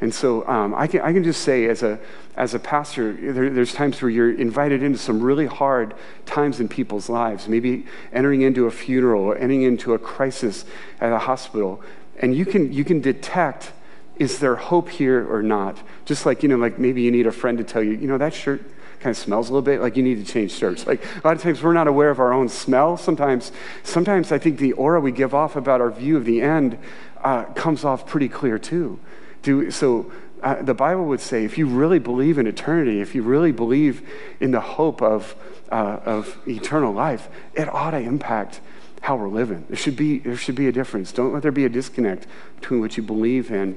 [0.00, 1.98] And so um, I, can, I can just say, as a,
[2.36, 6.68] as a pastor, there, there's times where you're invited into some really hard times in
[6.68, 10.64] people's lives, maybe entering into a funeral or entering into a crisis
[11.00, 11.82] at a hospital.
[12.20, 13.72] And you can, you can detect
[14.18, 15.78] is there hope here or not?
[16.04, 18.18] Just like, you know, like maybe you need a friend to tell you, you know,
[18.18, 18.62] that shirt
[19.00, 21.36] kind of smells a little bit like you need to change shirts like a lot
[21.36, 23.52] of times we're not aware of our own smell sometimes
[23.84, 26.76] sometimes i think the aura we give off about our view of the end
[27.22, 28.98] uh, comes off pretty clear too
[29.42, 30.10] do, so
[30.42, 34.08] uh, the Bible would say if you really believe in eternity, if you really believe
[34.40, 35.34] in the hope of,
[35.70, 38.60] uh, of eternal life, it ought to impact
[39.00, 39.64] how we're living.
[39.68, 41.12] There should, be, there should be a difference.
[41.12, 43.76] Don't let there be a disconnect between what you believe in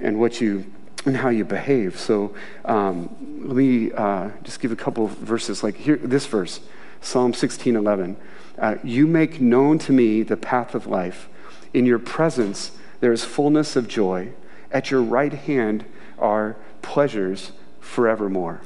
[0.00, 0.66] and what you
[1.06, 1.98] and how you behave.
[1.98, 3.08] So um,
[3.46, 5.62] let me uh, just give a couple of verses.
[5.62, 6.60] Like here, this verse,
[7.00, 8.16] Psalm 16, 11.
[8.58, 11.28] Uh, you make known to me the path of life.
[11.72, 14.32] In your presence there is fullness of joy.
[14.72, 15.84] At your right hand
[16.18, 18.60] are pleasures forevermore.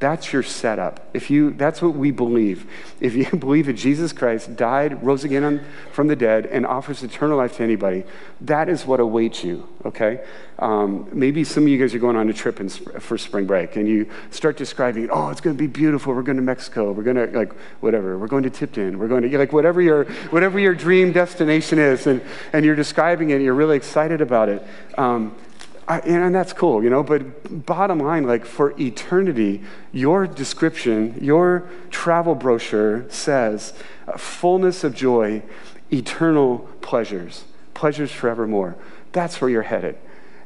[0.00, 1.06] That's your setup.
[1.12, 2.66] If you, that's what we believe.
[3.00, 5.60] If you believe that Jesus Christ died, rose again on,
[5.92, 8.04] from the dead, and offers eternal life to anybody,
[8.40, 10.24] that is what awaits you, okay?
[10.58, 13.76] Um, maybe some of you guys are going on a trip in, for spring break,
[13.76, 16.14] and you start describing, oh, it's going to be beautiful.
[16.14, 16.92] We're going to Mexico.
[16.92, 18.16] We're going to, like, whatever.
[18.16, 18.98] We're going to Tipton.
[18.98, 22.22] We're going to, like, whatever your, whatever your dream destination is, and,
[22.54, 24.66] and you're describing it, and you're really excited about it.
[24.96, 25.36] Um,
[25.90, 31.68] I, and that's cool, you know, but bottom line, like for eternity, your description, your
[31.90, 33.72] travel brochure says
[34.06, 35.42] uh, fullness of joy,
[35.92, 37.42] eternal pleasures,
[37.74, 38.76] pleasures forevermore.
[39.10, 39.98] That's where you're headed.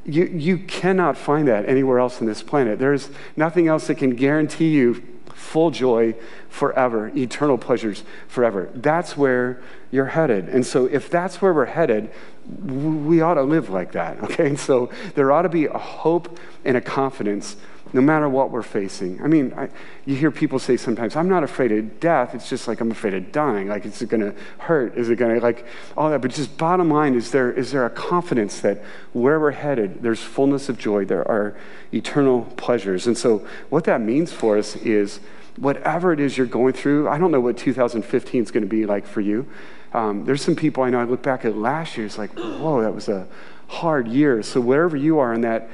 [0.06, 2.78] You, you cannot find that anywhere else on this planet.
[2.78, 5.02] There's nothing else that can guarantee you
[5.34, 6.14] full joy
[6.48, 8.70] forever, eternal pleasures forever.
[8.74, 10.48] That's where you're headed.
[10.48, 12.10] And so, if that's where we're headed,
[12.64, 14.48] we ought to live like that, okay?
[14.48, 17.56] And so, there ought to be a hope and a confidence
[17.94, 19.22] no matter what we're facing.
[19.22, 19.68] I mean, I,
[20.04, 22.34] you hear people say sometimes, I'm not afraid of death.
[22.34, 23.68] It's just like I'm afraid of dying.
[23.68, 24.98] Like, is it going to hurt?
[24.98, 25.64] Is it going to, like,
[25.96, 26.20] all that?
[26.20, 30.20] But just bottom line, is there, is there a confidence that where we're headed, there's
[30.20, 31.56] fullness of joy, there are
[31.92, 33.06] eternal pleasures.
[33.06, 35.20] And so, what that means for us is
[35.56, 38.86] whatever it is you're going through, I don't know what 2015 is going to be
[38.86, 39.46] like for you.
[39.94, 42.82] Um, there's some people I know, I look back at last year, it's like, whoa,
[42.82, 43.26] that was a
[43.68, 44.42] hard year.
[44.42, 45.70] So, wherever you are in that,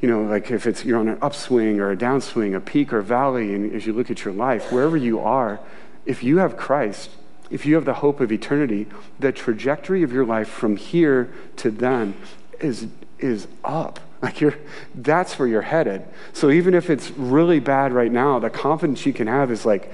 [0.00, 3.02] you know, like if it's you're on an upswing or a downswing, a peak or
[3.02, 5.60] valley, and as you look at your life, wherever you are,
[6.06, 7.10] if you have Christ,
[7.50, 8.86] if you have the hope of eternity,
[9.18, 12.14] the trajectory of your life from here to then
[12.60, 14.00] is, is up.
[14.22, 14.54] Like you're,
[14.94, 16.02] that's where you're headed.
[16.32, 19.92] So even if it's really bad right now, the confidence you can have is like,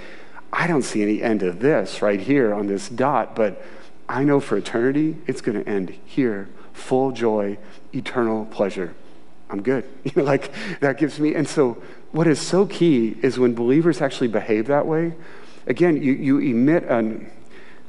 [0.52, 3.64] I don't see any end to this right here on this dot, but
[4.08, 6.48] I know for eternity it's going to end here.
[6.74, 7.58] Full joy,
[7.94, 8.94] eternal pleasure.
[9.48, 9.84] I'm good.
[10.04, 11.34] You know, like that gives me.
[11.34, 15.14] And so, what is so key is when believers actually behave that way.
[15.66, 17.30] Again, you, you emit an,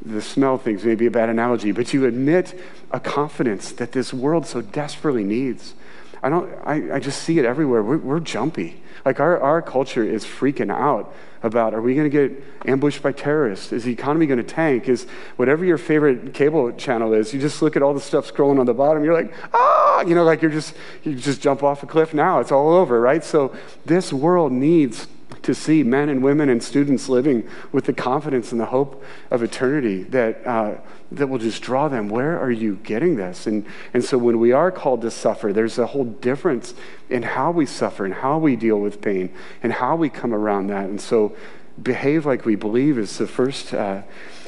[0.02, 2.58] the smell things may be a bad analogy, but you admit
[2.92, 5.74] a confidence that this world so desperately needs.
[6.22, 6.54] I don't.
[6.64, 7.84] I, I just see it everywhere.
[7.84, 8.82] We're, we're jumpy.
[9.04, 13.12] Like our, our culture is freaking out about are we going to get ambushed by
[13.12, 13.72] terrorists?
[13.72, 14.88] Is the economy going to tank?
[14.88, 18.60] Is whatever your favorite cable channel is, you just look at all the stuff scrolling
[18.60, 21.84] on the bottom, you're like, ah, you know, like you're just, you just jump off
[21.84, 22.40] a cliff now.
[22.40, 23.24] It's all over, right?
[23.24, 25.08] So this world needs
[25.44, 29.44] to see men and women and students living with the confidence and the hope of
[29.44, 30.76] eternity that, uh,
[31.12, 32.10] that will just draw them.
[32.10, 33.46] Where are you getting this?
[33.46, 36.74] And, and so when we are called to suffer, there's a whole difference
[37.10, 40.68] in how we suffer and how we deal with pain and how we come around
[40.68, 40.86] that.
[40.86, 41.36] And so
[41.82, 43.74] behave like we believe is the first.
[43.74, 44.02] Uh,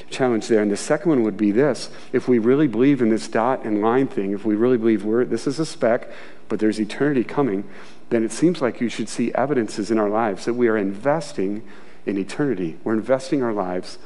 [0.09, 0.61] challenge there.
[0.61, 3.81] And the second one would be this if we really believe in this dot and
[3.81, 6.09] line thing, if we really believe we're, this is a speck,
[6.47, 7.63] but there's eternity coming,
[8.09, 11.63] then it seems like you should see evidences in our lives that we are investing
[12.05, 12.77] in eternity.
[12.83, 13.97] We're investing our lives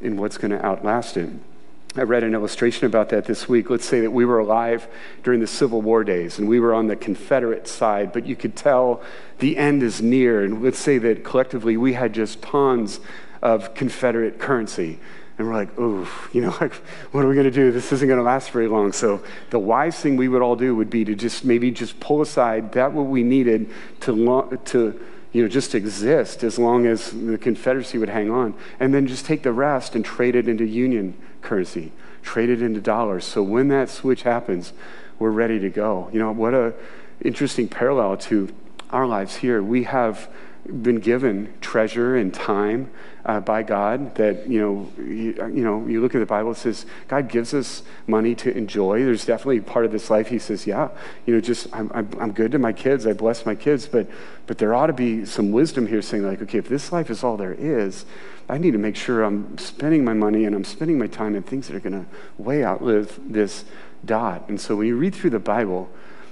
[0.00, 1.30] in what's going to outlast it.
[1.96, 3.70] I read an illustration about that this week.
[3.70, 4.88] Let's say that we were alive
[5.22, 8.56] during the Civil War days and we were on the Confederate side, but you could
[8.56, 9.00] tell
[9.38, 10.42] the end is near.
[10.42, 12.98] And let's say that collectively we had just tons
[13.40, 14.98] of Confederate currency.
[15.36, 16.74] And we're like, ooh, you know, like,
[17.12, 17.72] what are we going to do?
[17.72, 18.92] This isn't going to last very long.
[18.92, 22.22] So the wise thing we would all do would be to just maybe just pull
[22.22, 23.70] aside that what we needed
[24.00, 25.00] to, lo- to
[25.32, 28.54] you know, just exist as long as the Confederacy would hang on.
[28.78, 31.90] And then just take the rest and trade it into Union currency,
[32.22, 33.24] trade it into dollars.
[33.24, 34.72] So when that switch happens,
[35.18, 36.08] we're ready to go.
[36.12, 36.74] You know, what a
[37.20, 38.48] interesting parallel to
[38.90, 39.62] our lives here.
[39.62, 40.28] We have
[40.66, 42.90] been given treasure and time
[43.26, 46.56] uh, by God that, you know, you, you, know, you look at the Bible, it
[46.56, 49.04] says God gives us money to enjoy.
[49.04, 50.88] There's definitely part of this life he says, yeah,
[51.26, 53.06] you know, just I'm, I'm, I'm good to my kids.
[53.06, 53.86] I bless my kids.
[53.86, 54.08] But,
[54.46, 57.24] but there ought to be some wisdom here saying like, okay, if this life is
[57.24, 58.04] all there is,
[58.48, 61.42] I need to make sure I'm spending my money and I'm spending my time in
[61.42, 62.06] things that are going to
[62.42, 63.64] way outlive this
[64.04, 64.48] dot.
[64.48, 65.90] And so when you read through the Bible,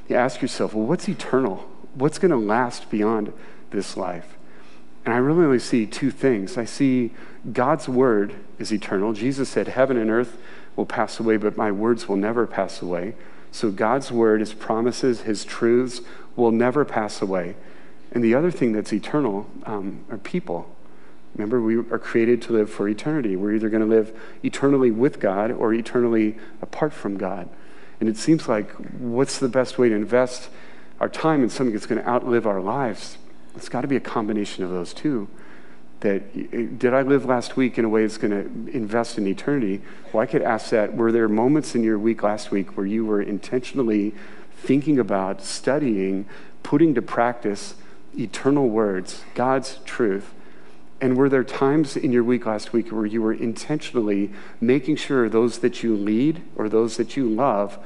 [0.08, 1.68] you ask yourself, well, what's eternal?
[1.94, 3.32] What's going to last beyond
[3.72, 4.36] this life?
[5.04, 6.56] And I really only see two things.
[6.56, 7.10] I see
[7.52, 9.12] God's word is eternal.
[9.12, 10.36] Jesus said, Heaven and earth
[10.76, 13.14] will pass away, but my words will never pass away.
[13.50, 16.00] So God's word, his promises, his truths
[16.36, 17.56] will never pass away.
[18.12, 20.74] And the other thing that's eternal um, are people.
[21.34, 23.36] Remember, we are created to live for eternity.
[23.36, 27.48] We're either going to live eternally with God or eternally apart from God.
[28.00, 30.50] And it seems like what's the best way to invest
[31.00, 33.16] our time in something that's going to outlive our lives?
[33.56, 35.28] It's got to be a combination of those two.
[36.00, 39.80] That did I live last week in a way that's going to invest in eternity?
[40.12, 40.96] Well, I could ask that.
[40.96, 44.14] Were there moments in your week last week where you were intentionally
[44.56, 46.26] thinking about, studying,
[46.62, 47.74] putting to practice
[48.18, 50.34] eternal words, God's truth?
[51.00, 55.28] And were there times in your week last week where you were intentionally making sure
[55.28, 57.78] those that you lead or those that you love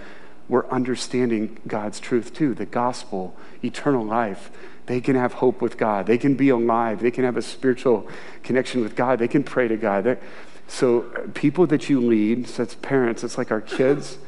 [0.49, 4.51] were understanding God's truth too, the gospel, eternal life?
[4.87, 6.07] They can have hope with God.
[6.07, 7.01] They can be alive.
[7.01, 8.09] They can have a spiritual
[8.43, 9.19] connection with God.
[9.19, 10.05] They can pray to God.
[10.05, 10.21] They're,
[10.69, 14.19] so, uh, people that you lead, so that's parents, it's like our kids.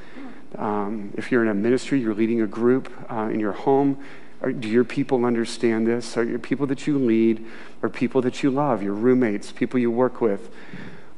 [0.57, 3.99] Um, if you're in a ministry, you're leading a group uh, in your home.
[4.41, 6.17] Are, do your people understand this?
[6.17, 7.45] Are your people that you lead
[7.83, 10.49] or people that you love, your roommates, people you work with,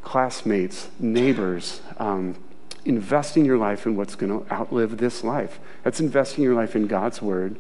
[0.03, 1.83] classmates, neighbors?
[1.99, 2.37] Um,
[2.85, 5.59] investing your life in what's going to outlive this life.
[5.83, 7.57] That's investing your life in God's word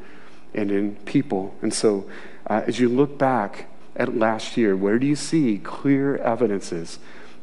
[0.54, 1.54] and in people.
[1.62, 2.08] And so,
[2.48, 6.98] uh, as you look back at last year, where do you see clear evidences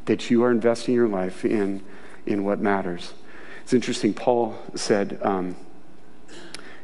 [0.05, 1.83] that you are investing your life in,
[2.25, 3.13] in what matters?
[3.63, 5.55] It's interesting, Paul said, um,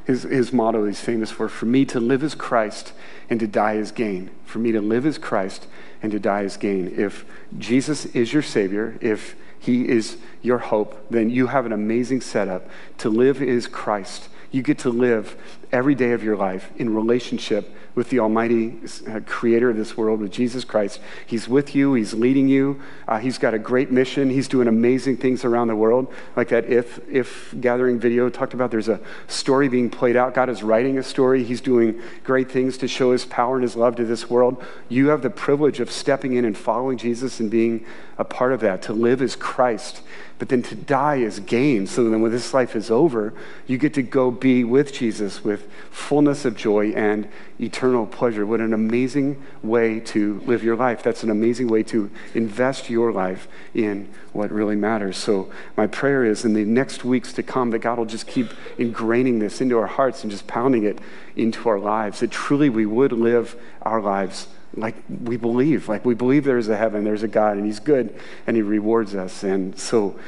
[0.06, 2.92] his, his motto he's famous for for me to live as Christ
[3.30, 4.32] and to die as gain.
[4.44, 5.68] For me to live as Christ
[6.02, 6.94] and to die as gain.
[6.98, 7.26] If
[7.58, 12.68] Jesus is your Savior, if He is your hope, then you have an amazing setup.
[12.98, 15.36] To live is Christ you get to live
[15.72, 20.20] every day of your life in relationship with the Almighty uh, Creator of this world,
[20.20, 21.00] with Jesus Christ.
[21.26, 22.80] He's with you, He's leading you.
[23.08, 24.30] Uh, he's got a great mission.
[24.30, 28.70] He's doing amazing things around the world, like that if, if gathering video talked about.
[28.72, 30.36] There's a story being played out.
[30.36, 31.44] God is writing a story.
[31.44, 34.64] He's doing great things to show His power and His love to this world.
[34.88, 37.86] You have the privilege of stepping in and following Jesus and being
[38.20, 38.84] a part of that.
[38.84, 40.02] To live as Christ
[40.44, 41.88] but then to die is gain.
[41.88, 43.34] So then when this life is over,
[43.66, 47.30] you get to go be with Jesus, with fullness of joy and
[47.62, 48.46] eternal pleasure.
[48.46, 51.02] What an amazing way to live your life.
[51.02, 55.16] That's an amazing way to invest your life in what really matters.
[55.16, 58.48] So, my prayer is in the next weeks to come that God will just keep
[58.78, 61.00] ingraining this into our hearts and just pounding it
[61.38, 66.16] into our lives, that truly we would live our lives like we believe, like we
[66.16, 68.16] believe there's a heaven, there's a God, and He's good,
[68.48, 69.44] and He rewards us.
[69.44, 70.20] And so,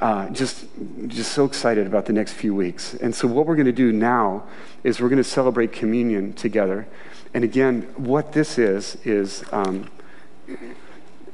[0.00, 0.66] uh, just,
[1.08, 2.94] just so excited about the next few weeks.
[2.94, 4.44] And so, what we're going to do now
[4.84, 6.86] is we're going to celebrate communion together.
[7.34, 9.90] And again, what this is, is um,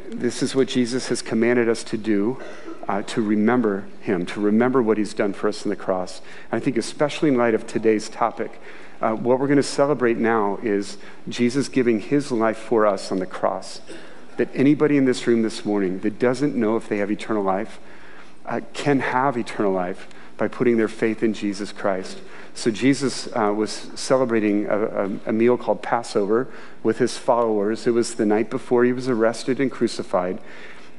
[0.09, 2.41] this is what Jesus has commanded us to do.
[2.87, 6.21] Uh, to remember him, to remember what he's done for us in the cross.
[6.53, 8.61] And I think, especially in light of today's topic,
[9.01, 13.19] uh, what we're going to celebrate now is Jesus giving his life for us on
[13.19, 13.81] the cross.
[14.37, 17.79] That anybody in this room this morning that doesn't know if they have eternal life
[18.47, 22.19] uh, can have eternal life by putting their faith in Jesus Christ.
[22.55, 26.49] So Jesus uh, was celebrating a, a, meal called Passover
[26.83, 27.87] with his followers.
[27.87, 30.41] It was the night before he was arrested and crucified.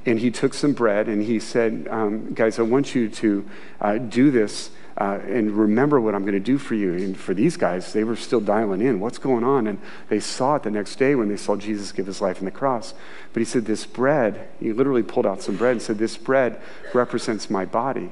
[0.06, 3.50] And he took some bread and he said, um, Guys, I want you to
[3.82, 6.94] uh, do this uh, and remember what I'm going to do for you.
[6.94, 9.02] And for these guys, they were still dialing in.
[9.02, 9.68] What's going on?
[9.68, 12.46] And they saw it the next day when they saw Jesus give his life on
[12.46, 12.94] the cross.
[13.34, 16.62] But he said, This bread, he literally pulled out some bread and said, This bread
[16.94, 18.10] represents my body,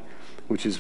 [0.50, 0.80] which is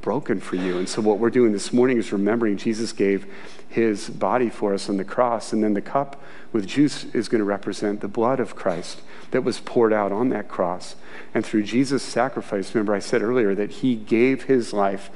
[0.00, 0.78] broken for you.
[0.78, 3.26] And so, what we're doing this morning is remembering Jesus gave
[3.68, 5.52] his body for us on the cross.
[5.52, 6.22] And then the cup
[6.52, 10.30] with juice is going to represent the blood of Christ that was poured out on
[10.30, 10.96] that cross.
[11.34, 15.10] And through Jesus' sacrifice, remember I said earlier that he gave his life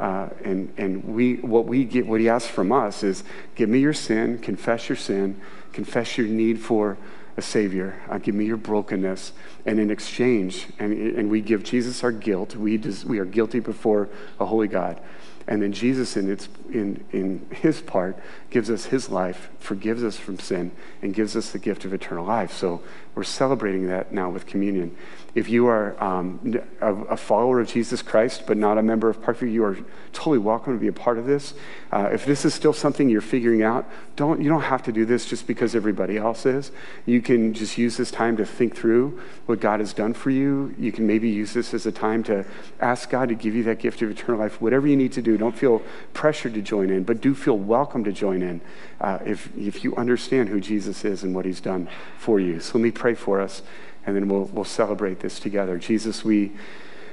[0.00, 3.22] uh, and and we, what, we get, what he asks from us is
[3.54, 5.40] give me your sin, confess your sin,
[5.72, 6.96] confess your need for
[7.36, 8.00] a Savior.
[8.08, 9.32] Uh, give me your brokenness.
[9.66, 12.56] And in exchange, and, and we give Jesus our guilt.
[12.56, 15.00] We, des- we are guilty before a holy God.
[15.46, 18.16] And then Jesus, in, its, in, in his part,
[18.50, 20.70] gives us his life, forgives us from sin,
[21.02, 22.52] and gives us the gift of eternal life.
[22.52, 22.82] So
[23.14, 24.96] we're celebrating that now with communion.
[25.34, 29.22] If you are um, a, a, follower of Jesus Christ, but not a member of
[29.22, 29.78] Parkview, you are
[30.12, 31.54] totally welcome to be a part of this.
[31.92, 35.04] Uh, if this is still something you're figuring out, don't, you don't have to do
[35.04, 36.72] this just because everybody else is.
[37.06, 40.74] You can just use this time to think through what God has done for you.
[40.76, 42.44] You can maybe use this as a time to
[42.80, 44.60] ask God to give you that gift of eternal life.
[44.60, 45.80] Whatever you need to do, don't feel
[46.12, 48.60] pressured to join in, but do feel welcome to join in
[49.00, 51.88] uh, if, if you understand who Jesus is and what he's done
[52.18, 52.60] for you.
[52.60, 53.62] So let me pray for us
[54.06, 55.78] and then we'll, we'll celebrate this together.
[55.78, 56.52] Jesus, we,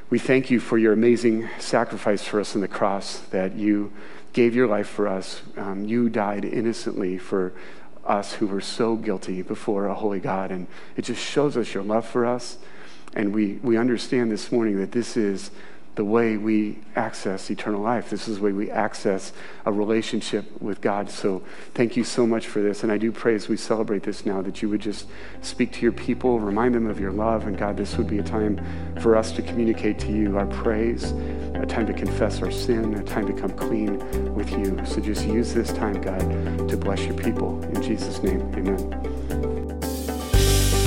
[0.09, 3.91] we thank you for your amazing sacrifice for us on the cross, that you
[4.33, 5.41] gave your life for us.
[5.57, 7.53] Um, you died innocently for
[8.05, 10.51] us who were so guilty before a holy God.
[10.51, 12.57] And it just shows us your love for us.
[13.13, 15.51] And we, we understand this morning that this is
[15.97, 18.11] the way we access eternal life.
[18.11, 19.33] This is the way we access
[19.65, 21.09] a relationship with God.
[21.09, 21.41] So
[21.73, 22.83] thank you so much for this.
[22.83, 25.07] And I do pray as we celebrate this now that you would just
[25.41, 27.47] speak to your people, remind them of your love.
[27.47, 28.63] And God, this would be a time
[29.01, 31.13] for us to communicate to you our praise,
[31.55, 33.97] a time to confess our sin, a time to come clean
[34.35, 34.79] with you.
[34.85, 37.63] So just use this time, God, to bless your people.
[37.73, 39.56] In Jesus' name, amen.